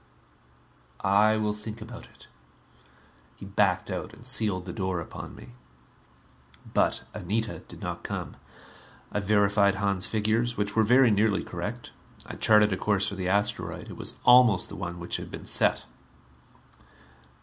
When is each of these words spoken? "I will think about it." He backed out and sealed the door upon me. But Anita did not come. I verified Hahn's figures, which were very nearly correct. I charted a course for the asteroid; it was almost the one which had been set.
"I 1.01 1.37
will 1.37 1.53
think 1.53 1.79
about 1.79 2.05
it." 2.05 2.27
He 3.35 3.45
backed 3.45 3.91
out 3.91 4.15
and 4.15 4.25
sealed 4.25 4.65
the 4.65 4.73
door 4.73 4.99
upon 4.99 5.35
me. 5.35 5.49
But 6.73 7.03
Anita 7.13 7.59
did 7.59 7.83
not 7.83 8.01
come. 8.01 8.37
I 9.11 9.19
verified 9.19 9.75
Hahn's 9.75 10.07
figures, 10.07 10.57
which 10.57 10.75
were 10.75 10.83
very 10.83 11.11
nearly 11.11 11.43
correct. 11.43 11.91
I 12.25 12.33
charted 12.33 12.73
a 12.73 12.77
course 12.77 13.09
for 13.09 13.15
the 13.15 13.27
asteroid; 13.29 13.89
it 13.91 13.95
was 13.95 14.17
almost 14.25 14.69
the 14.69 14.75
one 14.75 14.97
which 14.99 15.17
had 15.17 15.29
been 15.29 15.45
set. 15.45 15.85